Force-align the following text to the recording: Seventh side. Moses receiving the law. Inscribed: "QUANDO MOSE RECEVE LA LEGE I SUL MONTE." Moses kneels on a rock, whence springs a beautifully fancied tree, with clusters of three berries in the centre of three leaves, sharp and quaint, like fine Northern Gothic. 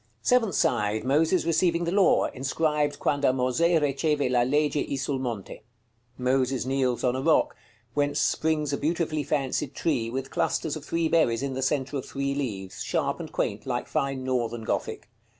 Seventh 0.23 0.55
side. 0.55 1.03
Moses 1.03 1.45
receiving 1.45 1.83
the 1.83 1.91
law. 1.91 2.25
Inscribed: 2.25 2.97
"QUANDO 2.97 3.33
MOSE 3.33 3.61
RECEVE 3.79 4.31
LA 4.31 4.41
LEGE 4.41 4.75
I 4.77 4.95
SUL 4.95 5.19
MONTE." 5.19 5.59
Moses 6.17 6.65
kneels 6.65 7.03
on 7.03 7.15
a 7.15 7.21
rock, 7.21 7.55
whence 7.93 8.19
springs 8.19 8.73
a 8.73 8.79
beautifully 8.79 9.21
fancied 9.21 9.75
tree, 9.75 10.09
with 10.09 10.31
clusters 10.31 10.75
of 10.75 10.83
three 10.83 11.07
berries 11.07 11.43
in 11.43 11.53
the 11.53 11.61
centre 11.61 11.97
of 11.97 12.05
three 12.07 12.33
leaves, 12.33 12.83
sharp 12.83 13.19
and 13.19 13.31
quaint, 13.31 13.67
like 13.67 13.87
fine 13.87 14.23
Northern 14.23 14.63
Gothic. 14.63 15.07